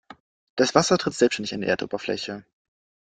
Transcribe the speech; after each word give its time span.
Das 0.55 0.73
Wasser 0.73 0.97
tritt 0.97 1.13
selbständig 1.13 1.53
an 1.53 1.61
die 1.61 1.67
Erdoberfläche. 1.67 2.43